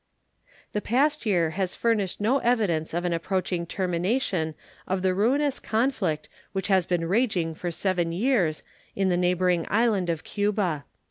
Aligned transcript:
The 0.73 0.81
past 0.81 1.27
year 1.27 1.51
has 1.51 1.75
furnished 1.75 2.19
no 2.19 2.39
evidence 2.39 2.91
of 2.95 3.05
an 3.05 3.13
approaching 3.13 3.67
termination 3.67 4.55
of 4.87 5.03
the 5.03 5.13
ruinous 5.13 5.59
conflict 5.59 6.27
which 6.53 6.69
has 6.69 6.87
been 6.87 7.05
raging 7.07 7.53
for 7.53 7.69
seven 7.69 8.11
years 8.11 8.63
in 8.95 9.09
the 9.09 9.15
neighboring 9.15 9.67
island 9.69 10.09
of 10.09 10.23
Cuba. 10.23 10.85